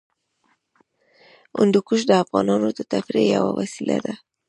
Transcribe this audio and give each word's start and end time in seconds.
هندوکش 1.57 2.01
د 2.07 2.11
افغانانو 2.23 2.67
د 2.77 2.79
تفریح 2.93 3.25
یوه 3.35 3.51
وسیله 3.59 3.97
ده. 4.05 4.13